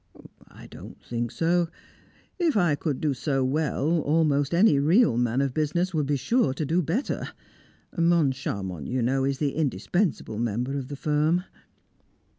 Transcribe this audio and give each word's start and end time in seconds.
"I 0.47 0.65
don't 0.65 0.99
think 1.05 1.29
so. 1.29 1.67
If 2.39 2.57
I 2.57 2.73
could 2.73 2.99
do 3.01 3.13
so 3.13 3.43
well, 3.45 3.99
almost 4.01 4.51
any 4.51 4.79
real 4.79 5.15
man 5.15 5.41
of 5.41 5.53
business 5.53 5.93
would 5.93 6.07
be 6.07 6.15
sure 6.17 6.55
to 6.55 6.65
do 6.65 6.81
better. 6.81 7.29
Moncharmont, 7.95 8.87
you 8.87 9.03
know, 9.03 9.25
is 9.25 9.37
the 9.37 9.51
indispensable 9.53 10.39
member 10.39 10.75
of 10.75 10.87
the 10.87 10.95
firm." 10.95 11.43